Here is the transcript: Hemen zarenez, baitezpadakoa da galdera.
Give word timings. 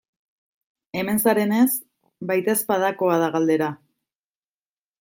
Hemen 1.01 1.21
zarenez, 1.25 1.67
baitezpadakoa 2.31 3.21
da 3.25 3.31
galdera. 3.37 3.69